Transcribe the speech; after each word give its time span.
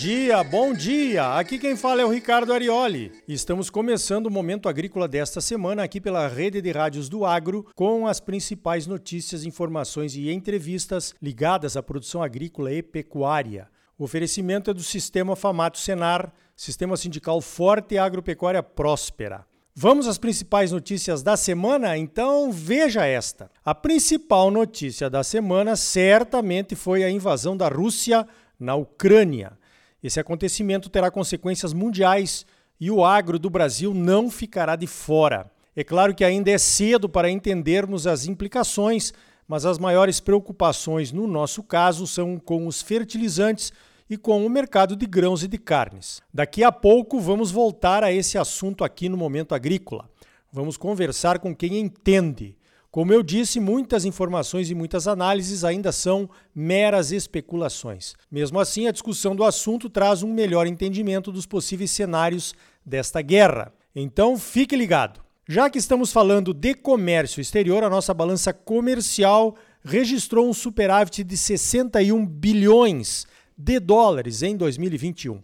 dia, 0.00 0.42
bom 0.42 0.72
dia! 0.72 1.36
Aqui 1.36 1.58
quem 1.58 1.76
fala 1.76 2.00
é 2.00 2.04
o 2.06 2.10
Ricardo 2.10 2.54
Arioli. 2.54 3.12
Estamos 3.28 3.68
começando 3.68 4.28
o 4.28 4.30
Momento 4.30 4.66
Agrícola 4.66 5.06
desta 5.06 5.42
semana 5.42 5.82
aqui 5.82 6.00
pela 6.00 6.26
Rede 6.26 6.62
de 6.62 6.72
Rádios 6.72 7.06
do 7.06 7.26
Agro 7.26 7.66
com 7.74 8.06
as 8.06 8.18
principais 8.18 8.86
notícias, 8.86 9.44
informações 9.44 10.16
e 10.16 10.32
entrevistas 10.32 11.14
ligadas 11.20 11.76
à 11.76 11.82
produção 11.82 12.22
agrícola 12.22 12.72
e 12.72 12.82
pecuária. 12.82 13.68
O 13.98 14.04
oferecimento 14.04 14.70
é 14.70 14.74
do 14.74 14.82
Sistema 14.82 15.36
Famato 15.36 15.76
Senar, 15.76 16.32
Sistema 16.56 16.96
Sindical 16.96 17.42
Forte 17.42 17.96
e 17.96 17.98
Agropecuária 17.98 18.62
Próspera. 18.62 19.44
Vamos 19.74 20.08
às 20.08 20.16
principais 20.16 20.72
notícias 20.72 21.22
da 21.22 21.36
semana? 21.36 21.98
Então 21.98 22.50
veja 22.50 23.04
esta. 23.04 23.50
A 23.62 23.74
principal 23.74 24.50
notícia 24.50 25.10
da 25.10 25.22
semana 25.22 25.76
certamente 25.76 26.74
foi 26.74 27.04
a 27.04 27.10
invasão 27.10 27.54
da 27.54 27.68
Rússia 27.68 28.26
na 28.58 28.74
Ucrânia. 28.74 29.59
Esse 30.02 30.18
acontecimento 30.18 30.88
terá 30.88 31.10
consequências 31.10 31.72
mundiais 31.72 32.46
e 32.80 32.90
o 32.90 33.04
agro 33.04 33.38
do 33.38 33.50
Brasil 33.50 33.92
não 33.92 34.30
ficará 34.30 34.74
de 34.76 34.86
fora. 34.86 35.50
É 35.76 35.84
claro 35.84 36.14
que 36.14 36.24
ainda 36.24 36.50
é 36.50 36.58
cedo 36.58 37.08
para 37.08 37.30
entendermos 37.30 38.06
as 38.06 38.26
implicações, 38.26 39.12
mas 39.46 39.66
as 39.66 39.78
maiores 39.78 40.20
preocupações 40.20 41.12
no 41.12 41.26
nosso 41.26 41.62
caso 41.62 42.06
são 42.06 42.38
com 42.38 42.66
os 42.66 42.80
fertilizantes 42.80 43.72
e 44.08 44.16
com 44.16 44.44
o 44.44 44.50
mercado 44.50 44.96
de 44.96 45.06
grãos 45.06 45.44
e 45.44 45.48
de 45.48 45.58
carnes. 45.58 46.20
Daqui 46.32 46.64
a 46.64 46.72
pouco 46.72 47.20
vamos 47.20 47.50
voltar 47.50 48.02
a 48.02 48.12
esse 48.12 48.36
assunto 48.36 48.82
aqui 48.82 49.08
no 49.08 49.16
Momento 49.16 49.54
Agrícola. 49.54 50.10
Vamos 50.52 50.76
conversar 50.76 51.38
com 51.38 51.54
quem 51.54 51.78
entende. 51.78 52.56
Como 52.90 53.12
eu 53.12 53.22
disse, 53.22 53.60
muitas 53.60 54.04
informações 54.04 54.68
e 54.68 54.74
muitas 54.74 55.06
análises 55.06 55.62
ainda 55.62 55.92
são 55.92 56.28
meras 56.52 57.12
especulações. 57.12 58.14
Mesmo 58.28 58.58
assim, 58.58 58.88
a 58.88 58.90
discussão 58.90 59.36
do 59.36 59.44
assunto 59.44 59.88
traz 59.88 60.24
um 60.24 60.34
melhor 60.34 60.66
entendimento 60.66 61.30
dos 61.30 61.46
possíveis 61.46 61.92
cenários 61.92 62.52
desta 62.84 63.22
guerra. 63.22 63.72
Então, 63.94 64.36
fique 64.36 64.74
ligado. 64.74 65.20
Já 65.48 65.70
que 65.70 65.78
estamos 65.78 66.12
falando 66.12 66.52
de 66.52 66.74
comércio 66.74 67.40
exterior, 67.40 67.84
a 67.84 67.90
nossa 67.90 68.12
balança 68.12 68.52
comercial 68.52 69.54
registrou 69.84 70.48
um 70.48 70.52
superávit 70.52 71.22
de 71.22 71.36
61 71.36 72.26
bilhões 72.26 73.24
de 73.56 73.78
dólares 73.78 74.42
em 74.42 74.56
2021. 74.56 75.40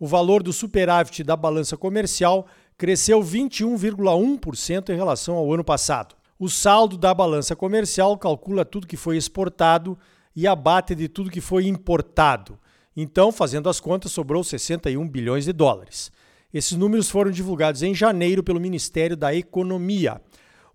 O 0.00 0.06
valor 0.06 0.42
do 0.42 0.52
superávit 0.52 1.22
da 1.22 1.36
balança 1.36 1.76
comercial 1.76 2.48
cresceu 2.76 3.20
21,1% 3.20 4.90
em 4.90 4.96
relação 4.96 5.36
ao 5.36 5.52
ano 5.52 5.62
passado. 5.62 6.17
O 6.38 6.48
saldo 6.48 6.96
da 6.96 7.12
balança 7.12 7.56
comercial 7.56 8.16
calcula 8.16 8.64
tudo 8.64 8.86
que 8.86 8.96
foi 8.96 9.16
exportado 9.16 9.98
e 10.36 10.46
abate 10.46 10.94
de 10.94 11.08
tudo 11.08 11.32
que 11.32 11.40
foi 11.40 11.66
importado. 11.66 12.56
Então, 12.96 13.32
fazendo 13.32 13.68
as 13.68 13.80
contas, 13.80 14.12
sobrou 14.12 14.44
61 14.44 15.08
bilhões 15.08 15.46
de 15.46 15.52
dólares. 15.52 16.12
Esses 16.54 16.78
números 16.78 17.10
foram 17.10 17.32
divulgados 17.32 17.82
em 17.82 17.92
janeiro 17.92 18.44
pelo 18.44 18.60
Ministério 18.60 19.16
da 19.16 19.34
Economia. 19.34 20.22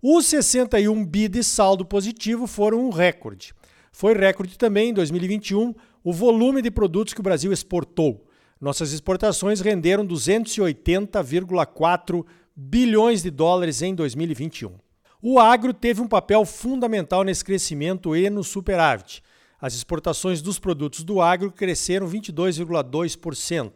Os 0.02 0.26
61 0.26 1.02
bi 1.02 1.28
de 1.28 1.42
saldo 1.42 1.86
positivo 1.86 2.46
foram 2.46 2.86
um 2.86 2.90
recorde. 2.90 3.54
Foi 3.90 4.12
recorde 4.12 4.58
também 4.58 4.90
em 4.90 4.94
2021 4.94 5.74
o 6.02 6.12
volume 6.12 6.60
de 6.60 6.70
produtos 6.70 7.14
que 7.14 7.20
o 7.20 7.24
Brasil 7.24 7.54
exportou. 7.54 8.26
Nossas 8.60 8.92
exportações 8.92 9.62
renderam 9.62 10.06
280,4 10.06 12.22
bilhões 12.54 13.22
de 13.22 13.30
dólares 13.30 13.80
em 13.80 13.94
2021. 13.94 14.83
O 15.26 15.38
agro 15.38 15.72
teve 15.72 16.02
um 16.02 16.06
papel 16.06 16.44
fundamental 16.44 17.24
nesse 17.24 17.42
crescimento 17.42 18.14
e 18.14 18.28
no 18.28 18.44
superávit. 18.44 19.22
As 19.58 19.72
exportações 19.72 20.42
dos 20.42 20.58
produtos 20.58 21.02
do 21.02 21.18
agro 21.18 21.50
cresceram 21.50 22.06
22,2%. 22.06 23.72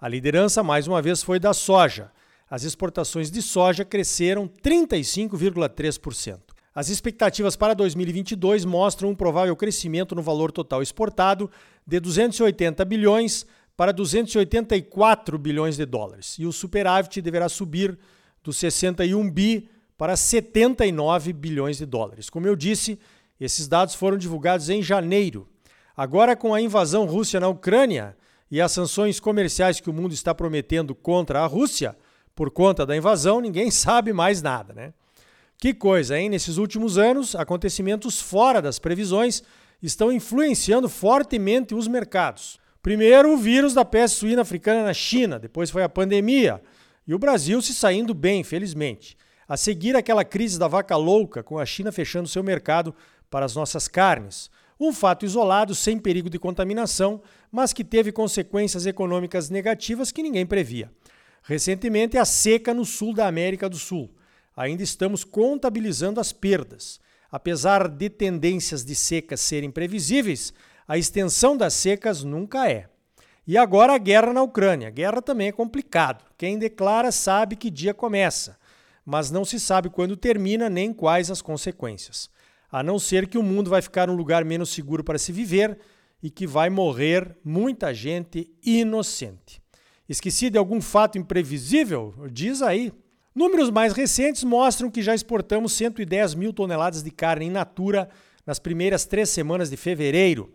A 0.00 0.08
liderança, 0.08 0.64
mais 0.64 0.88
uma 0.88 1.00
vez, 1.00 1.22
foi 1.22 1.38
da 1.38 1.54
soja. 1.54 2.10
As 2.50 2.64
exportações 2.64 3.30
de 3.30 3.40
soja 3.40 3.84
cresceram 3.84 4.48
35,3%. 4.48 6.40
As 6.74 6.88
expectativas 6.88 7.54
para 7.54 7.72
2022 7.72 8.64
mostram 8.64 9.10
um 9.10 9.14
provável 9.14 9.54
crescimento 9.54 10.16
no 10.16 10.22
valor 10.22 10.50
total 10.50 10.82
exportado 10.82 11.48
de 11.86 12.00
280 12.00 12.84
bilhões 12.84 13.46
para 13.76 13.92
284 13.92 15.38
bilhões 15.38 15.76
de 15.76 15.86
dólares. 15.86 16.34
E 16.36 16.46
o 16.46 16.52
superávit 16.52 17.22
deverá 17.22 17.48
subir 17.48 17.96
dos 18.42 18.56
61 18.56 19.30
bi 19.30 19.70
para 20.00 20.16
79 20.16 21.30
bilhões 21.34 21.76
de 21.76 21.84
dólares. 21.84 22.30
Como 22.30 22.46
eu 22.46 22.56
disse, 22.56 22.98
esses 23.38 23.68
dados 23.68 23.94
foram 23.94 24.16
divulgados 24.16 24.70
em 24.70 24.82
janeiro. 24.82 25.46
Agora, 25.94 26.34
com 26.34 26.54
a 26.54 26.60
invasão 26.62 27.04
russa 27.04 27.38
na 27.38 27.48
Ucrânia 27.48 28.16
e 28.50 28.62
as 28.62 28.72
sanções 28.72 29.20
comerciais 29.20 29.78
que 29.78 29.90
o 29.90 29.92
mundo 29.92 30.14
está 30.14 30.34
prometendo 30.34 30.94
contra 30.94 31.42
a 31.42 31.46
Rússia, 31.46 31.94
por 32.34 32.50
conta 32.50 32.86
da 32.86 32.96
invasão, 32.96 33.42
ninguém 33.42 33.68
sabe 33.70 34.10
mais 34.10 34.40
nada, 34.40 34.72
né? 34.72 34.94
Que 35.58 35.74
coisa, 35.74 36.18
hein? 36.18 36.30
Nesses 36.30 36.56
últimos 36.56 36.96
anos, 36.96 37.36
acontecimentos 37.36 38.18
fora 38.22 38.62
das 38.62 38.78
previsões 38.78 39.42
estão 39.82 40.10
influenciando 40.10 40.88
fortemente 40.88 41.74
os 41.74 41.86
mercados. 41.86 42.58
Primeiro, 42.80 43.34
o 43.34 43.36
vírus 43.36 43.74
da 43.74 43.84
peste 43.84 44.16
suína 44.16 44.40
africana 44.40 44.82
na 44.82 44.94
China, 44.94 45.38
depois 45.38 45.68
foi 45.68 45.82
a 45.82 45.90
pandemia, 45.90 46.62
e 47.06 47.14
o 47.14 47.18
Brasil 47.18 47.60
se 47.60 47.74
saindo 47.74 48.14
bem, 48.14 48.42
felizmente. 48.42 49.14
A 49.50 49.56
seguir, 49.56 49.96
aquela 49.96 50.24
crise 50.24 50.56
da 50.56 50.68
vaca 50.68 50.96
louca, 50.96 51.42
com 51.42 51.58
a 51.58 51.66
China 51.66 51.90
fechando 51.90 52.28
seu 52.28 52.40
mercado 52.40 52.94
para 53.28 53.44
as 53.44 53.56
nossas 53.56 53.88
carnes. 53.88 54.48
Um 54.78 54.92
fato 54.92 55.26
isolado, 55.26 55.74
sem 55.74 55.98
perigo 55.98 56.30
de 56.30 56.38
contaminação, 56.38 57.20
mas 57.50 57.72
que 57.72 57.82
teve 57.82 58.12
consequências 58.12 58.86
econômicas 58.86 59.50
negativas 59.50 60.12
que 60.12 60.22
ninguém 60.22 60.46
previa. 60.46 60.88
Recentemente, 61.42 62.16
a 62.16 62.24
seca 62.24 62.72
no 62.72 62.84
sul 62.84 63.12
da 63.12 63.26
América 63.26 63.68
do 63.68 63.76
Sul. 63.76 64.14
Ainda 64.56 64.84
estamos 64.84 65.24
contabilizando 65.24 66.20
as 66.20 66.30
perdas. 66.32 67.00
Apesar 67.28 67.88
de 67.88 68.08
tendências 68.08 68.84
de 68.84 68.94
secas 68.94 69.40
serem 69.40 69.72
previsíveis, 69.72 70.54
a 70.86 70.96
extensão 70.96 71.56
das 71.56 71.74
secas 71.74 72.22
nunca 72.22 72.70
é. 72.70 72.88
E 73.44 73.58
agora 73.58 73.94
a 73.94 73.98
guerra 73.98 74.32
na 74.32 74.42
Ucrânia. 74.42 74.86
A 74.86 74.92
guerra 74.92 75.20
também 75.20 75.48
é 75.48 75.52
complicado. 75.52 76.24
Quem 76.38 76.56
declara 76.56 77.10
sabe 77.10 77.56
que 77.56 77.68
dia 77.68 77.92
começa 77.92 78.59
mas 79.10 79.28
não 79.28 79.44
se 79.44 79.58
sabe 79.58 79.90
quando 79.90 80.16
termina 80.16 80.70
nem 80.70 80.92
quais 80.92 81.32
as 81.32 81.42
consequências. 81.42 82.30
A 82.70 82.80
não 82.80 82.96
ser 82.96 83.26
que 83.26 83.36
o 83.36 83.42
mundo 83.42 83.68
vai 83.68 83.82
ficar 83.82 84.08
um 84.08 84.14
lugar 84.14 84.44
menos 84.44 84.70
seguro 84.70 85.02
para 85.02 85.18
se 85.18 85.32
viver 85.32 85.76
e 86.22 86.30
que 86.30 86.46
vai 86.46 86.70
morrer 86.70 87.36
muita 87.44 87.92
gente 87.92 88.48
inocente. 88.64 89.60
Esqueci 90.08 90.48
de 90.48 90.56
algum 90.56 90.80
fato 90.80 91.18
imprevisível? 91.18 92.14
Diz 92.30 92.62
aí. 92.62 92.92
Números 93.34 93.68
mais 93.68 93.92
recentes 93.92 94.44
mostram 94.44 94.88
que 94.88 95.02
já 95.02 95.12
exportamos 95.12 95.72
110 95.72 96.36
mil 96.36 96.52
toneladas 96.52 97.02
de 97.02 97.10
carne 97.10 97.46
in 97.46 97.50
natura 97.50 98.08
nas 98.46 98.60
primeiras 98.60 99.06
três 99.06 99.28
semanas 99.28 99.70
de 99.70 99.76
fevereiro. 99.76 100.52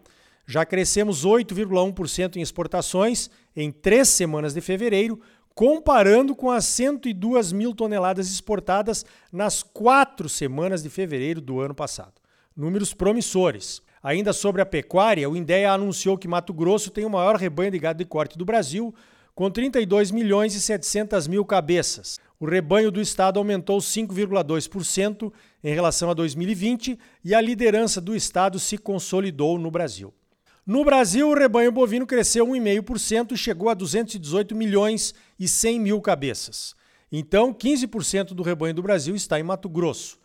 Já 0.48 0.66
crescemos 0.66 1.26
8,1% 1.26 2.38
em 2.38 2.42
exportações 2.42 3.30
em 3.54 3.70
três 3.70 4.08
semanas 4.08 4.54
de 4.54 4.62
fevereiro, 4.62 5.20
comparando 5.56 6.36
com 6.36 6.52
as 6.52 6.66
102 6.66 7.54
mil 7.54 7.74
toneladas 7.74 8.30
exportadas 8.30 9.06
nas 9.32 9.64
quatro 9.64 10.28
semanas 10.28 10.84
de 10.84 10.90
fevereiro 10.90 11.40
do 11.40 11.62
ano 11.62 11.74
passado. 11.74 12.14
Números 12.56 12.94
promissores. 12.94 13.82
Ainda 14.04 14.34
sobre 14.34 14.62
a 14.62 14.66
pecuária, 14.66 15.30
o 15.30 15.36
INDEA 15.36 15.72
anunciou 15.72 16.18
que 16.18 16.28
Mato 16.28 16.54
Grosso 16.54 16.92
tem 16.92 17.06
o 17.06 17.10
maior 17.10 17.38
rebanho 17.38 17.72
de 17.72 17.80
gado 17.80 17.98
de 17.98 18.06
corte 18.06 18.38
do 18.38 18.44
Brasil, 18.44 18.94
com 19.34 19.50
32 19.50 20.12
milhões 20.12 20.54
e 20.56 20.62
700 20.62 21.28
mil 21.28 21.44
cabeças. 21.46 22.20
O 22.38 22.46
rebanho 22.46 22.92
do 22.92 23.02
estado 23.02 23.40
aumentou 23.40 23.78
5,2% 23.80 25.32
em 25.64 25.74
relação 25.74 26.10
a 26.10 26.14
2020 26.14 27.00
e 27.24 27.34
a 27.34 27.40
liderança 27.40 28.02
do 28.02 28.14
estado 28.14 28.60
se 28.60 28.78
consolidou 28.78 29.58
no 29.58 29.72
Brasil. 29.72 30.14
No 30.66 30.84
Brasil, 30.84 31.30
o 31.30 31.36
rebanho 31.36 31.72
bovino 31.72 32.08
cresceu 32.08 32.48
1,5% 32.48 33.34
e 33.34 33.38
chegou 33.38 33.70
a 33.70 33.76
218 33.76 34.56
milhões 34.56 35.14
e 35.38 35.48
100 35.48 35.80
mil 35.80 36.02
cabeças. 36.02 36.74
Então, 37.12 37.54
15% 37.54 38.30
do 38.34 38.42
rebanho 38.42 38.74
do 38.74 38.82
Brasil 38.82 39.16
está 39.16 39.40
em 39.40 39.44
Mato 39.44 39.70
Grosso. 39.70 40.18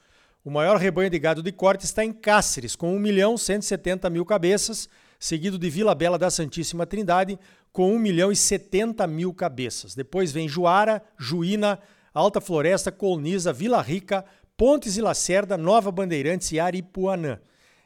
O 0.43 0.51
maior 0.51 0.79
rebanho 0.79 1.11
de 1.11 1.19
gado 1.19 1.43
de 1.43 1.53
corte 1.53 1.85
está 1.85 2.03
em 2.03 2.11
Cáceres, 2.11 2.75
com 2.75 2.97
1 2.97 2.99
milhão 2.99 3.37
170 3.37 4.09
mil 4.09 4.25
cabeças, 4.25 4.89
seguido 5.19 5.59
de 5.59 5.69
Vila 5.69 5.95
Bela 5.95 6.19
da 6.19 6.31
Santíssima 6.31 6.87
Trindade, 6.87 7.39
com 7.71 7.95
1 7.95 7.99
milhão 7.99 8.33
e 8.33 8.37
70 8.37 9.07
mil 9.07 9.35
cabeças. 9.35 9.95
Depois 9.95 10.33
vem 10.33 10.49
Juara, 10.49 11.03
Juína, 11.19 11.79
Alta 12.15 12.41
Floresta, 12.41 12.91
Colniza, 12.91 13.53
Vila 13.53 13.83
Rica, 13.83 14.25
Pontes 14.57 14.97
e 14.97 15.03
Lacerda, 15.03 15.59
Nova 15.59 15.93
Bandeirantes 15.93 16.51
e 16.51 16.59
Aripuanã. 16.59 17.39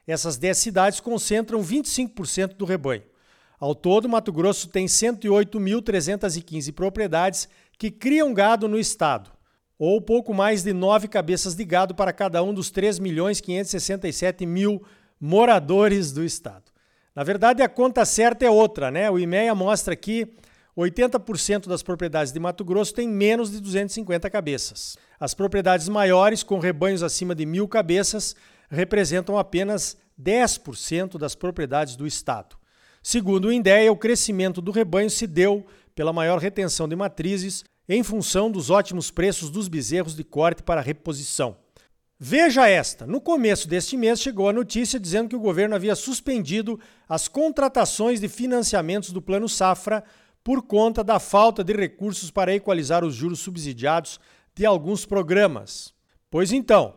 Essas 0.06 0.37
10 0.37 0.59
cidades 0.59 1.01
concentram 1.01 1.62
25% 1.62 2.55
do 2.55 2.65
rebanho. 2.65 3.03
Ao 3.59 3.75
todo, 3.75 4.09
Mato 4.09 4.33
Grosso 4.33 4.69
tem 4.69 4.87
108.315 4.87 6.73
propriedades 6.73 7.49
que 7.79 7.91
criam 7.91 8.35
gado 8.35 8.69
no 8.69 8.79
estado, 8.79 9.31
ou 9.79 10.01
pouco 10.01 10.35
mais 10.35 10.62
de 10.62 10.73
nove 10.73 11.09
cabeças 11.09 11.55
de 11.55 11.65
gado 11.65 11.95
para 11.95 12.12
cada 12.12 12.43
um 12.43 12.53
dos 12.53 12.71
3.567.000 12.71 14.47
mil 14.47 14.83
moradores 15.21 16.12
do 16.12 16.23
estado. 16.25 16.65
Na 17.15 17.23
verdade, 17.23 17.62
a 17.62 17.69
conta 17.69 18.05
certa 18.05 18.45
é 18.45 18.51
outra, 18.51 18.91
né? 18.91 19.11
O 19.11 19.19
IMEA 19.19 19.55
mostra 19.55 19.95
que 19.95 20.35
80% 20.77 21.69
das 21.69 21.83
propriedades 21.83 22.33
de 22.33 22.41
Mato 22.41 22.65
Grosso 22.65 22.93
têm 22.93 23.09
menos 23.09 23.51
de 23.51 23.61
250 23.61 24.29
cabeças. 24.29 24.99
As 25.19 25.33
propriedades 25.33 25.89
maiores, 25.89 26.43
com 26.43 26.59
rebanhos 26.59 27.03
acima 27.03 27.35
de 27.35 27.47
mil 27.47 27.69
cabeças, 27.69 28.35
representam 28.71 29.39
apenas 29.39 29.97
10% 30.21 31.19
das 31.19 31.35
propriedades 31.35 31.97
do 31.97 32.07
Estado. 32.07 32.57
Segundo 33.03 33.47
o 33.47 33.53
INDEA, 33.53 33.93
o 33.93 33.97
crescimento 33.97 34.61
do 34.61 34.71
rebanho 34.71 35.11
se 35.11 35.27
deu 35.27 35.67
pela 35.95 36.13
maior 36.13 36.39
retenção 36.39 36.89
de 36.89 36.97
matrizes 36.97 37.65
em 37.89 38.03
função 38.03 38.51
dos 38.51 38.71
ótimos 38.71 39.11
preços 39.11 39.51
dos 39.51 39.69
bezerros 39.69 40.17
de 40.17 40.25
corte 40.25 40.63
para 40.63 40.81
reposição. 40.81 41.57
Veja 42.19 42.69
esta: 42.69 43.07
no 43.07 43.21
começo 43.21 43.69
deste 43.69 43.97
mês 43.97 44.21
chegou 44.21 44.49
a 44.49 44.53
notícia 44.53 44.99
dizendo 44.99 45.29
que 45.29 45.37
o 45.37 45.41
governo 45.41 45.75
havia 45.75 45.95
suspendido 45.95 46.81
as 47.09 47.29
contratações 47.29 48.21
de 48.21 48.29
financiamentos 48.29 49.11
do 49.11 49.21
Plano 49.21 49.49
Safra 49.49 50.03
por 50.43 50.63
conta 50.63 51.03
da 51.03 51.19
falta 51.19 51.65
de 51.65 51.73
recursos 51.73 52.31
para 52.31 52.55
equalizar 52.55 53.05
os 53.05 53.15
juros 53.15 53.41
subsidiados 53.41 54.21
de 54.55 54.65
alguns 54.65 55.05
programas. 55.05 55.93
Pois 56.31 56.53
então, 56.53 56.95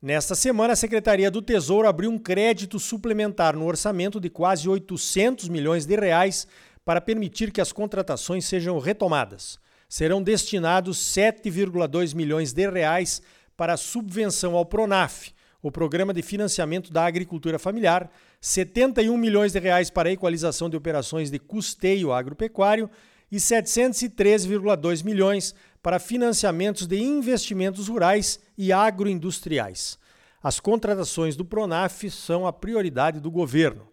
nesta 0.00 0.34
semana 0.34 0.72
a 0.72 0.76
Secretaria 0.76 1.30
do 1.30 1.42
Tesouro 1.42 1.88
abriu 1.88 2.10
um 2.10 2.18
crédito 2.18 2.78
suplementar 2.78 3.56
no 3.56 3.66
orçamento 3.66 4.20
de 4.20 4.30
quase 4.30 4.68
800 4.68 5.48
milhões 5.48 5.84
de 5.86 5.96
reais 5.96 6.46
para 6.84 7.00
permitir 7.00 7.50
que 7.50 7.60
as 7.60 7.72
contratações 7.72 8.46
sejam 8.46 8.78
retomadas. 8.78 9.58
Serão 9.88 10.22
destinados 10.22 10.98
7,2 10.98 12.14
milhões 12.14 12.52
de 12.52 12.70
reais 12.70 13.20
para 13.56 13.76
subvenção 13.76 14.54
ao 14.54 14.64
Pronaf, 14.64 15.32
o 15.60 15.72
Programa 15.72 16.14
de 16.14 16.22
Financiamento 16.22 16.92
da 16.92 17.04
Agricultura 17.04 17.58
Familiar, 17.58 18.10
71 18.40 19.16
milhões 19.16 19.52
de 19.52 19.58
reais 19.58 19.90
para 19.90 20.08
a 20.08 20.12
equalização 20.12 20.70
de 20.70 20.76
operações 20.76 21.30
de 21.30 21.38
custeio 21.38 22.12
agropecuário 22.12 22.88
e 23.30 23.36
713,2 23.36 25.04
milhões 25.04 25.54
para 25.82 25.98
financiamentos 25.98 26.86
de 26.86 26.98
investimentos 26.98 27.88
rurais 27.88 28.40
e 28.58 28.72
agroindustriais. 28.72 29.96
As 30.42 30.58
contratações 30.58 31.36
do 31.36 31.44
Pronaf 31.44 32.10
são 32.10 32.46
a 32.46 32.52
prioridade 32.52 33.20
do 33.20 33.30
governo. 33.30 33.88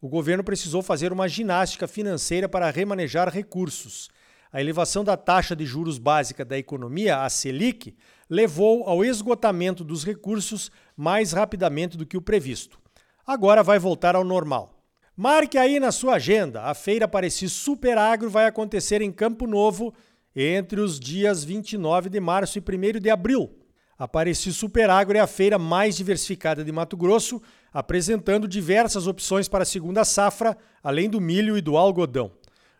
O 0.00 0.08
governo 0.08 0.44
precisou 0.44 0.82
fazer 0.82 1.12
uma 1.12 1.28
ginástica 1.28 1.88
financeira 1.88 2.48
para 2.48 2.70
remanejar 2.70 3.28
recursos. 3.28 4.08
A 4.52 4.60
elevação 4.60 5.02
da 5.02 5.16
taxa 5.16 5.56
de 5.56 5.66
juros 5.66 5.98
básica 5.98 6.44
da 6.44 6.56
economia, 6.56 7.22
a 7.22 7.28
Selic, 7.28 7.96
levou 8.30 8.84
ao 8.84 9.04
esgotamento 9.04 9.82
dos 9.82 10.04
recursos 10.04 10.70
mais 10.96 11.32
rapidamente 11.32 11.96
do 11.96 12.06
que 12.06 12.16
o 12.16 12.22
previsto. 12.22 12.78
Agora 13.26 13.62
vai 13.62 13.78
voltar 13.78 14.14
ao 14.14 14.22
normal. 14.22 14.84
Marque 15.16 15.58
aí 15.58 15.80
na 15.80 15.90
sua 15.90 16.14
agenda. 16.14 16.62
A 16.62 16.74
feira 16.74 17.08
Pareci 17.08 17.48
Super 17.48 17.98
Agro 17.98 18.28
vai 18.28 18.46
acontecer 18.46 19.00
em 19.00 19.10
Campo 19.10 19.46
Novo 19.46 19.94
entre 20.34 20.80
os 20.80 21.00
dias 21.00 21.44
29 21.44 22.08
de 22.08 22.20
março 22.20 22.58
e 22.58 22.60
1 22.60 23.00
de 23.00 23.10
abril. 23.10 23.63
A 24.04 24.08
Pareci 24.08 24.52
Super 24.52 24.90
Agro 24.90 25.16
é 25.16 25.20
a 25.22 25.26
feira 25.26 25.58
mais 25.58 25.96
diversificada 25.96 26.62
de 26.62 26.70
Mato 26.70 26.94
Grosso, 26.94 27.40
apresentando 27.72 28.46
diversas 28.46 29.06
opções 29.06 29.48
para 29.48 29.62
a 29.62 29.64
segunda 29.66 30.04
safra, 30.04 30.58
além 30.82 31.08
do 31.08 31.22
milho 31.22 31.56
e 31.56 31.62
do 31.62 31.74
algodão. 31.74 32.30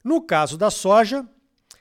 No 0.05 0.21
caso 0.21 0.59
da 0.59 0.71
soja, 0.71 1.27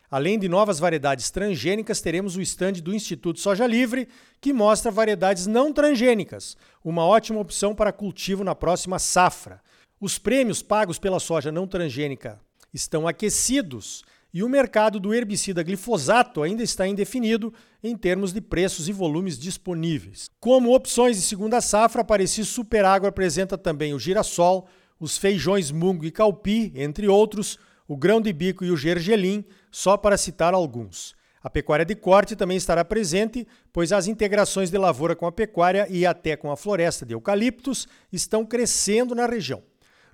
Além 0.09 0.37
de 0.37 0.47
novas 0.47 0.77
variedades 0.77 1.31
transgênicas, 1.31 1.99
teremos 1.99 2.37
o 2.37 2.41
estande 2.41 2.83
do 2.83 2.93
Instituto 2.93 3.39
Soja 3.39 3.65
Livre, 3.65 4.07
que 4.39 4.53
mostra 4.53 4.91
variedades 4.91 5.47
não 5.47 5.73
transgênicas, 5.73 6.55
uma 6.85 7.03
ótima 7.03 7.39
opção 7.39 7.73
para 7.73 7.91
cultivo 7.91 8.43
na 8.43 8.53
próxima 8.53 8.99
safra. 8.99 9.59
Os 9.99 10.19
prêmios 10.19 10.61
pagos 10.61 10.99
pela 10.99 11.19
soja 11.19 11.51
não 11.51 11.65
transgênica 11.65 12.39
estão 12.71 13.07
aquecidos 13.07 14.03
e 14.33 14.41
o 14.41 14.49
mercado 14.49 14.99
do 14.99 15.13
herbicida 15.13 15.61
glifosato 15.61 16.41
ainda 16.41 16.63
está 16.63 16.87
indefinido 16.87 17.53
em 17.83 17.95
termos 17.95 18.33
de 18.33 18.41
preços 18.41 18.89
e 18.89 18.91
volumes 18.91 19.37
disponíveis. 19.37 20.29
Como 20.39 20.73
opções 20.73 21.17
de 21.17 21.21
segunda 21.21 21.61
safra, 21.61 22.03
Pareci 22.03 22.43
Superágua 22.43 23.09
apresenta 23.09 23.57
também 23.57 23.93
o 23.93 23.99
girassol, 23.99 24.67
os 24.99 25.17
feijões 25.17 25.69
mungo 25.69 26.05
e 26.05 26.11
calpi, 26.11 26.73
entre 26.75 27.07
outros, 27.07 27.59
o 27.87 27.95
grão 27.95 28.19
de 28.19 28.33
bico 28.33 28.65
e 28.65 28.71
o 28.71 28.77
gergelim, 28.77 29.45
só 29.69 29.97
para 29.97 30.17
citar 30.17 30.53
alguns. 30.53 31.13
A 31.43 31.49
pecuária 31.49 31.85
de 31.85 31.93
corte 31.93 32.37
também 32.37 32.55
estará 32.55 32.85
presente, 32.85 33.45
pois 33.71 33.91
as 33.91 34.07
integrações 34.07 34.71
de 34.71 34.77
lavoura 34.77 35.15
com 35.15 35.27
a 35.27 35.31
pecuária 35.31 35.85
e 35.89 36.05
até 36.05 36.37
com 36.37 36.49
a 36.49 36.55
floresta 36.55 37.05
de 37.05 37.13
eucaliptos 37.13 37.85
estão 38.11 38.45
crescendo 38.45 39.13
na 39.13 39.27
região. 39.27 39.61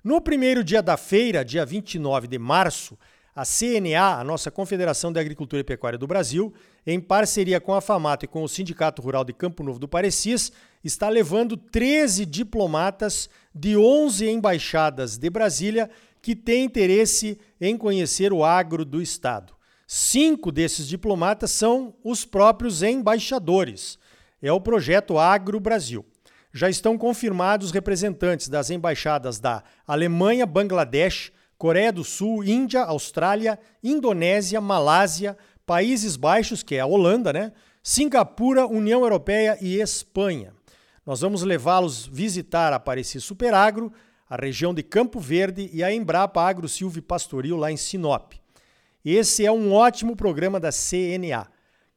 No 0.02 0.20
primeiro 0.20 0.64
dia 0.64 0.82
da 0.82 0.96
feira, 0.96 1.44
dia 1.44 1.64
29 1.64 2.26
de 2.26 2.38
março, 2.38 2.98
a 3.34 3.44
CNA, 3.44 4.18
a 4.18 4.24
nossa 4.24 4.50
Confederação 4.50 5.12
de 5.12 5.20
Agricultura 5.20 5.60
e 5.60 5.64
Pecuária 5.64 5.98
do 5.98 6.06
Brasil, 6.06 6.52
em 6.86 6.98
parceria 6.98 7.60
com 7.60 7.74
a 7.74 7.80
FAMATO 7.80 8.24
e 8.24 8.28
com 8.28 8.42
o 8.42 8.48
Sindicato 8.48 9.00
Rural 9.00 9.24
de 9.24 9.32
Campo 9.32 9.62
Novo 9.62 9.78
do 9.78 9.88
Parecis, 9.88 10.50
está 10.82 11.08
levando 11.08 11.56
13 11.56 12.26
diplomatas 12.26 13.28
de 13.54 13.76
11 13.76 14.28
embaixadas 14.28 15.16
de 15.16 15.30
Brasília 15.30 15.90
que 16.22 16.34
têm 16.34 16.64
interesse 16.64 17.38
em 17.60 17.76
conhecer 17.76 18.32
o 18.32 18.44
agro 18.44 18.84
do 18.84 19.00
Estado. 19.00 19.54
Cinco 19.86 20.52
desses 20.52 20.86
diplomatas 20.86 21.50
são 21.50 21.94
os 22.04 22.24
próprios 22.24 22.82
embaixadores. 22.82 23.98
É 24.40 24.52
o 24.52 24.60
projeto 24.60 25.18
Agro 25.18 25.58
Brasil. 25.58 26.04
Já 26.52 26.68
estão 26.68 26.96
confirmados 26.96 27.70
representantes 27.70 28.48
das 28.48 28.70
embaixadas 28.70 29.38
da 29.38 29.62
Alemanha, 29.86 30.46
Bangladesh, 30.46 31.32
Coreia 31.60 31.92
do 31.92 32.02
Sul, 32.02 32.42
Índia, 32.42 32.84
Austrália, 32.84 33.58
Indonésia, 33.84 34.62
Malásia, 34.62 35.36
Países 35.66 36.16
Baixos, 36.16 36.62
que 36.62 36.76
é 36.76 36.80
a 36.80 36.86
Holanda, 36.86 37.34
né? 37.34 37.52
Singapura, 37.82 38.66
União 38.66 39.02
Europeia 39.02 39.58
e 39.60 39.78
Espanha. 39.78 40.54
Nós 41.04 41.20
vamos 41.20 41.42
levá-los 41.42 42.06
visitar 42.06 42.72
Apareci 42.72 43.20
Superagro, 43.20 43.92
a 44.26 44.36
região 44.36 44.72
de 44.72 44.82
Campo 44.82 45.20
Verde 45.20 45.68
e 45.70 45.84
a 45.84 45.92
Embrapa 45.92 46.40
Agro 46.40 46.66
Silvio 46.66 47.02
Pastoril 47.02 47.58
lá 47.58 47.70
em 47.70 47.76
Sinop. 47.76 48.32
Esse 49.04 49.44
é 49.44 49.52
um 49.52 49.70
ótimo 49.74 50.16
programa 50.16 50.58
da 50.58 50.70
CNA. 50.70 51.46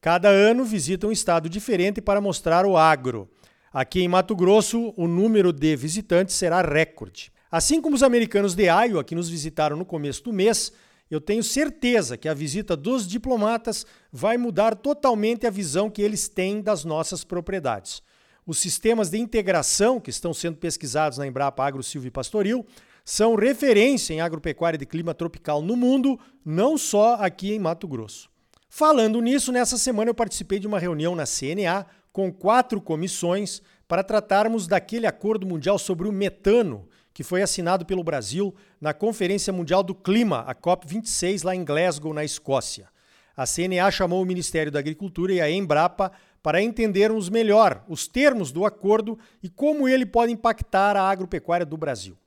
Cada 0.01 0.27
ano 0.27 0.65
visita 0.65 1.07
um 1.07 1.11
estado 1.11 1.47
diferente 1.47 2.01
para 2.01 2.19
mostrar 2.19 2.65
o 2.65 2.75
agro. 2.75 3.29
Aqui 3.71 4.01
em 4.01 4.09
Mato 4.09 4.35
Grosso, 4.35 4.93
o 4.97 5.07
número 5.07 5.53
de 5.53 5.73
visitantes 5.77 6.35
será 6.35 6.61
recorde. 6.61 7.31
Assim 7.53 7.79
como 7.79 7.95
os 7.95 8.01
americanos 8.01 8.55
de 8.55 8.63
Iowa, 8.63 9.03
que 9.03 9.13
nos 9.13 9.29
visitaram 9.29 9.77
no 9.77 9.85
começo 9.85 10.23
do 10.23 10.33
mês, 10.33 10.73
eu 11.07 11.21
tenho 11.21 11.43
certeza 11.43 12.17
que 12.17 12.27
a 12.27 12.33
visita 12.33 12.75
dos 12.75 13.07
diplomatas 13.07 13.85
vai 14.11 14.37
mudar 14.37 14.75
totalmente 14.75 15.45
a 15.45 15.51
visão 15.51 15.87
que 15.87 16.01
eles 16.01 16.27
têm 16.27 16.63
das 16.63 16.83
nossas 16.83 17.23
propriedades. 17.23 18.01
Os 18.43 18.57
sistemas 18.57 19.11
de 19.11 19.19
integração 19.19 19.99
que 19.99 20.09
estão 20.09 20.33
sendo 20.33 20.57
pesquisados 20.57 21.19
na 21.19 21.27
Embrapa 21.27 21.63
Agro 21.63 21.83
Silvio 21.83 22.11
Pastoril 22.11 22.65
são 23.05 23.35
referência 23.35 24.15
em 24.15 24.19
agropecuária 24.19 24.79
de 24.79 24.87
clima 24.87 25.13
tropical 25.13 25.61
no 25.61 25.75
mundo, 25.75 26.19
não 26.43 26.75
só 26.75 27.17
aqui 27.19 27.53
em 27.53 27.59
Mato 27.59 27.87
Grosso. 27.87 28.31
Falando 28.67 29.21
nisso, 29.21 29.51
nessa 29.51 29.77
semana 29.77 30.09
eu 30.09 30.15
participei 30.15 30.57
de 30.57 30.65
uma 30.65 30.79
reunião 30.79 31.15
na 31.15 31.25
CNA 31.27 31.85
com 32.11 32.33
quatro 32.33 32.81
comissões 32.81 33.61
para 33.87 34.03
tratarmos 34.03 34.65
daquele 34.65 35.05
acordo 35.05 35.45
mundial 35.45 35.77
sobre 35.77 36.07
o 36.07 36.11
metano 36.11 36.89
que 37.13 37.23
foi 37.23 37.41
assinado 37.41 37.85
pelo 37.85 38.03
Brasil 38.03 38.53
na 38.81 38.93
Conferência 38.93 39.53
Mundial 39.53 39.83
do 39.83 39.93
Clima, 39.93 40.39
a 40.47 40.55
COP26, 40.55 41.45
lá 41.45 41.55
em 41.55 41.63
Glasgow, 41.63 42.13
na 42.13 42.23
Escócia. 42.23 42.89
A 43.35 43.45
CNA 43.45 43.89
chamou 43.91 44.21
o 44.21 44.25
Ministério 44.25 44.71
da 44.71 44.79
Agricultura 44.79 45.33
e 45.33 45.41
a 45.41 45.49
Embrapa 45.49 46.11
para 46.41 46.61
entendermos 46.61 47.29
melhor 47.29 47.83
os 47.87 48.07
termos 48.07 48.51
do 48.51 48.65
acordo 48.65 49.17
e 49.41 49.49
como 49.49 49.87
ele 49.87 50.05
pode 50.05 50.31
impactar 50.31 50.97
a 50.97 51.09
agropecuária 51.09 51.65
do 51.65 51.77
Brasil. 51.77 52.17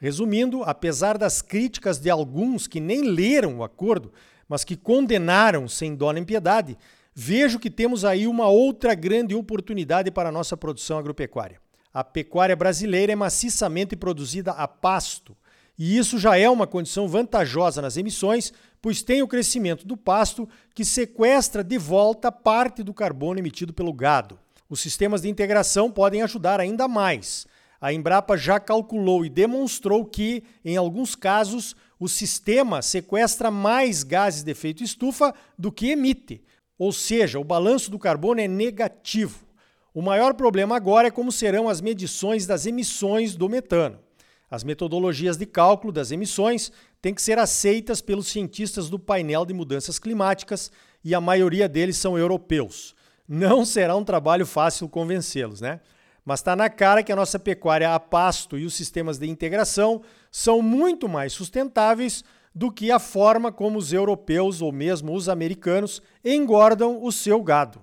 Resumindo, 0.00 0.62
apesar 0.62 1.18
das 1.18 1.42
críticas 1.42 1.98
de 1.98 2.08
alguns 2.08 2.66
que 2.66 2.80
nem 2.80 3.02
leram 3.02 3.58
o 3.58 3.64
acordo, 3.64 4.12
mas 4.48 4.64
que 4.64 4.76
condenaram 4.76 5.68
sem 5.68 5.94
dó 5.94 6.12
nem 6.12 6.24
piedade, 6.24 6.78
vejo 7.14 7.58
que 7.58 7.68
temos 7.68 8.04
aí 8.04 8.26
uma 8.26 8.48
outra 8.48 8.94
grande 8.94 9.34
oportunidade 9.34 10.10
para 10.10 10.28
a 10.28 10.32
nossa 10.32 10.56
produção 10.56 10.98
agropecuária. 10.98 11.60
A 11.92 12.04
pecuária 12.04 12.54
brasileira 12.54 13.12
é 13.12 13.16
maciçamente 13.16 13.96
produzida 13.96 14.52
a 14.52 14.68
pasto, 14.68 15.36
e 15.78 15.96
isso 15.96 16.18
já 16.18 16.36
é 16.36 16.50
uma 16.50 16.66
condição 16.66 17.06
vantajosa 17.06 17.80
nas 17.80 17.96
emissões, 17.96 18.52
pois 18.82 19.00
tem 19.00 19.22
o 19.22 19.28
crescimento 19.28 19.86
do 19.86 19.96
pasto 19.96 20.48
que 20.74 20.84
sequestra 20.84 21.62
de 21.62 21.78
volta 21.78 22.32
parte 22.32 22.82
do 22.82 22.92
carbono 22.92 23.38
emitido 23.38 23.72
pelo 23.72 23.92
gado. 23.92 24.38
Os 24.68 24.80
sistemas 24.80 25.22
de 25.22 25.28
integração 25.28 25.90
podem 25.90 26.20
ajudar 26.22 26.60
ainda 26.60 26.86
mais. 26.86 27.46
A 27.80 27.92
Embrapa 27.92 28.36
já 28.36 28.58
calculou 28.58 29.24
e 29.24 29.30
demonstrou 29.30 30.04
que, 30.04 30.42
em 30.64 30.76
alguns 30.76 31.14
casos, 31.14 31.76
o 31.98 32.08
sistema 32.08 32.82
sequestra 32.82 33.50
mais 33.50 34.02
gases 34.02 34.42
de 34.42 34.50
efeito 34.50 34.82
estufa 34.82 35.32
do 35.56 35.70
que 35.70 35.90
emite, 35.90 36.42
ou 36.76 36.92
seja, 36.92 37.38
o 37.38 37.44
balanço 37.44 37.90
do 37.90 37.98
carbono 37.98 38.40
é 38.40 38.48
negativo. 38.48 39.47
O 39.94 40.02
maior 40.02 40.34
problema 40.34 40.76
agora 40.76 41.08
é 41.08 41.10
como 41.10 41.32
serão 41.32 41.68
as 41.68 41.80
medições 41.80 42.46
das 42.46 42.66
emissões 42.66 43.34
do 43.34 43.48
metano. 43.48 43.98
As 44.50 44.64
metodologias 44.64 45.36
de 45.36 45.46
cálculo 45.46 45.92
das 45.92 46.10
emissões 46.10 46.72
têm 47.00 47.14
que 47.14 47.22
ser 47.22 47.38
aceitas 47.38 48.00
pelos 48.00 48.28
cientistas 48.28 48.88
do 48.88 48.98
painel 48.98 49.44
de 49.44 49.52
mudanças 49.52 49.98
climáticas 49.98 50.70
e 51.04 51.14
a 51.14 51.20
maioria 51.20 51.68
deles 51.68 51.96
são 51.96 52.18
europeus. 52.18 52.94
Não 53.26 53.64
será 53.64 53.94
um 53.94 54.04
trabalho 54.04 54.46
fácil 54.46 54.88
convencê-los, 54.88 55.60
né? 55.60 55.80
Mas 56.24 56.40
está 56.40 56.54
na 56.54 56.68
cara 56.68 57.02
que 57.02 57.12
a 57.12 57.16
nossa 57.16 57.38
pecuária 57.38 57.94
a 57.94 58.00
pasto 58.00 58.58
e 58.58 58.64
os 58.64 58.74
sistemas 58.74 59.18
de 59.18 59.28
integração 59.28 60.02
são 60.30 60.60
muito 60.60 61.08
mais 61.08 61.32
sustentáveis 61.32 62.22
do 62.54 62.70
que 62.70 62.90
a 62.90 62.98
forma 62.98 63.52
como 63.52 63.78
os 63.78 63.92
europeus 63.92 64.60
ou 64.60 64.72
mesmo 64.72 65.14
os 65.14 65.28
americanos 65.28 66.02
engordam 66.24 67.02
o 67.02 67.12
seu 67.12 67.42
gado. 67.42 67.82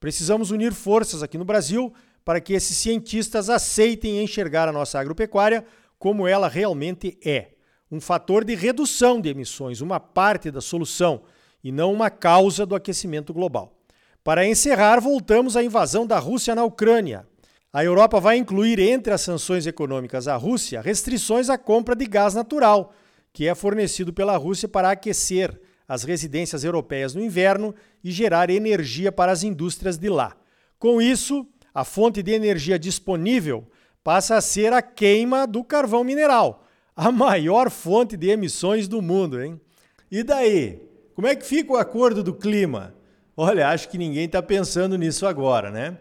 Precisamos 0.00 0.50
unir 0.50 0.72
forças 0.72 1.22
aqui 1.22 1.36
no 1.36 1.44
Brasil 1.44 1.92
para 2.24 2.40
que 2.40 2.54
esses 2.54 2.76
cientistas 2.78 3.50
aceitem 3.50 4.22
enxergar 4.22 4.66
a 4.66 4.72
nossa 4.72 4.98
agropecuária 4.98 5.62
como 5.98 6.26
ela 6.26 6.48
realmente 6.48 7.18
é. 7.22 7.50
Um 7.92 8.00
fator 8.00 8.42
de 8.42 8.54
redução 8.54 9.20
de 9.20 9.28
emissões, 9.28 9.82
uma 9.82 10.00
parte 10.00 10.50
da 10.50 10.62
solução 10.62 11.22
e 11.62 11.70
não 11.70 11.92
uma 11.92 12.08
causa 12.08 12.64
do 12.64 12.74
aquecimento 12.74 13.34
global. 13.34 13.76
Para 14.24 14.46
encerrar, 14.46 15.00
voltamos 15.00 15.54
à 15.54 15.62
invasão 15.62 16.06
da 16.06 16.18
Rússia 16.18 16.54
na 16.54 16.64
Ucrânia. 16.64 17.26
A 17.70 17.84
Europa 17.84 18.18
vai 18.18 18.38
incluir 18.38 18.78
entre 18.78 19.12
as 19.12 19.20
sanções 19.20 19.66
econômicas 19.66 20.26
à 20.26 20.34
Rússia 20.36 20.80
restrições 20.80 21.50
à 21.50 21.58
compra 21.58 21.94
de 21.94 22.06
gás 22.06 22.34
natural, 22.34 22.94
que 23.32 23.46
é 23.46 23.54
fornecido 23.54 24.12
pela 24.12 24.36
Rússia 24.36 24.68
para 24.68 24.90
aquecer 24.90 25.60
as 25.90 26.04
residências 26.04 26.62
europeias 26.62 27.16
no 27.16 27.20
inverno 27.20 27.74
e 28.04 28.12
gerar 28.12 28.48
energia 28.48 29.10
para 29.10 29.32
as 29.32 29.42
indústrias 29.42 29.98
de 29.98 30.08
lá. 30.08 30.36
Com 30.78 31.02
isso, 31.02 31.44
a 31.74 31.84
fonte 31.84 32.22
de 32.22 32.30
energia 32.30 32.78
disponível 32.78 33.66
passa 34.04 34.36
a 34.36 34.40
ser 34.40 34.72
a 34.72 34.80
queima 34.80 35.48
do 35.48 35.64
carvão 35.64 36.04
mineral, 36.04 36.64
a 36.94 37.10
maior 37.10 37.70
fonte 37.70 38.16
de 38.16 38.28
emissões 38.28 38.86
do 38.86 39.02
mundo, 39.02 39.42
hein? 39.42 39.60
E 40.08 40.22
daí? 40.22 40.80
Como 41.12 41.26
é 41.26 41.34
que 41.34 41.44
fica 41.44 41.72
o 41.72 41.76
acordo 41.76 42.22
do 42.22 42.34
clima? 42.34 42.94
Olha, 43.36 43.68
acho 43.68 43.88
que 43.88 43.98
ninguém 43.98 44.26
está 44.26 44.40
pensando 44.40 44.96
nisso 44.96 45.26
agora, 45.26 45.72
né? 45.72 45.98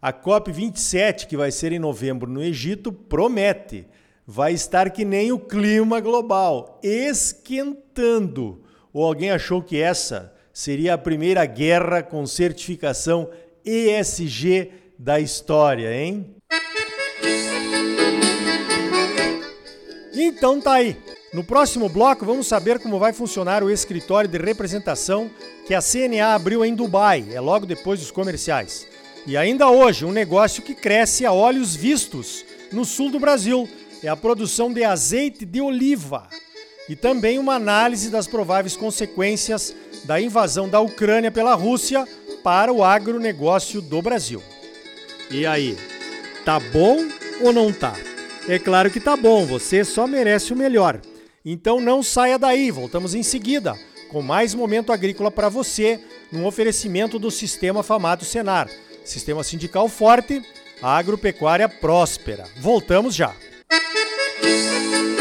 A 0.00 0.14
COP27, 0.14 1.26
que 1.26 1.36
vai 1.36 1.52
ser 1.52 1.72
em 1.72 1.78
novembro 1.78 2.30
no 2.30 2.42
Egito, 2.42 2.90
promete. 2.90 3.86
Vai 4.26 4.54
estar 4.54 4.88
que 4.88 5.04
nem 5.04 5.30
o 5.30 5.38
clima 5.38 6.00
global, 6.00 6.80
esquentando. 6.82 8.64
Ou 8.96 9.04
alguém 9.04 9.30
achou 9.30 9.62
que 9.62 9.78
essa 9.78 10.32
seria 10.54 10.94
a 10.94 10.98
primeira 10.98 11.44
guerra 11.44 12.02
com 12.02 12.26
certificação 12.26 13.28
ESG 13.62 14.72
da 14.98 15.20
história, 15.20 15.94
hein? 15.94 16.34
Então 20.14 20.62
tá 20.62 20.72
aí. 20.72 20.96
No 21.34 21.44
próximo 21.44 21.90
bloco 21.90 22.24
vamos 22.24 22.46
saber 22.46 22.78
como 22.78 22.98
vai 22.98 23.12
funcionar 23.12 23.62
o 23.62 23.70
escritório 23.70 24.30
de 24.30 24.38
representação 24.38 25.30
que 25.66 25.74
a 25.74 25.82
CNA 25.82 26.34
abriu 26.34 26.64
em 26.64 26.74
Dubai, 26.74 27.26
é 27.34 27.38
logo 27.38 27.66
depois 27.66 28.00
dos 28.00 28.10
comerciais. 28.10 28.88
E 29.26 29.36
ainda 29.36 29.68
hoje, 29.68 30.06
um 30.06 30.12
negócio 30.12 30.62
que 30.62 30.74
cresce 30.74 31.26
a 31.26 31.32
olhos 31.34 31.76
vistos 31.76 32.46
no 32.72 32.86
sul 32.86 33.10
do 33.10 33.20
Brasil 33.20 33.68
é 34.02 34.08
a 34.08 34.16
produção 34.16 34.72
de 34.72 34.84
azeite 34.84 35.44
de 35.44 35.60
oliva. 35.60 36.26
E 36.88 36.94
também 36.94 37.38
uma 37.38 37.54
análise 37.54 38.10
das 38.10 38.26
prováveis 38.26 38.76
consequências 38.76 39.74
da 40.04 40.20
invasão 40.20 40.68
da 40.68 40.80
Ucrânia 40.80 41.30
pela 41.30 41.54
Rússia 41.54 42.06
para 42.42 42.72
o 42.72 42.84
agronegócio 42.84 43.80
do 43.80 44.00
Brasil. 44.00 44.42
E 45.30 45.44
aí, 45.44 45.76
tá 46.44 46.60
bom 46.60 47.04
ou 47.40 47.52
não 47.52 47.72
tá? 47.72 47.94
É 48.48 48.58
claro 48.58 48.90
que 48.90 49.00
tá 49.00 49.16
bom, 49.16 49.44
você 49.44 49.84
só 49.84 50.06
merece 50.06 50.52
o 50.52 50.56
melhor. 50.56 51.00
Então 51.44 51.80
não 51.80 52.02
saia 52.02 52.38
daí, 52.38 52.70
voltamos 52.70 53.14
em 53.14 53.22
seguida 53.22 53.76
com 54.08 54.22
mais 54.22 54.54
momento 54.54 54.92
agrícola 54.92 55.30
para 55.30 55.48
você, 55.48 56.00
num 56.30 56.46
oferecimento 56.46 57.18
do 57.18 57.30
Sistema 57.30 57.82
Famato 57.82 58.24
Senar. 58.24 58.68
Sistema 59.04 59.42
sindical 59.44 59.88
forte, 59.88 60.42
agropecuária 60.82 61.68
próspera. 61.68 62.44
Voltamos 62.60 63.14
já. 63.14 63.34
Música 64.42 65.15